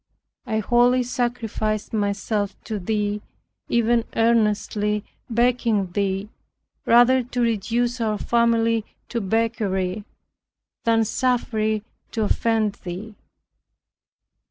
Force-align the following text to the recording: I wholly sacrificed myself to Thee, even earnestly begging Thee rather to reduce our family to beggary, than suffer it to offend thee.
I 0.47 0.57
wholly 0.61 1.03
sacrificed 1.03 1.93
myself 1.93 2.55
to 2.63 2.79
Thee, 2.79 3.21
even 3.69 4.03
earnestly 4.15 5.03
begging 5.29 5.91
Thee 5.91 6.29
rather 6.87 7.21
to 7.21 7.39
reduce 7.39 8.01
our 8.01 8.17
family 8.17 8.83
to 9.09 9.21
beggary, 9.21 10.05
than 10.85 11.05
suffer 11.05 11.59
it 11.59 11.83
to 12.13 12.23
offend 12.23 12.79
thee. 12.83 13.13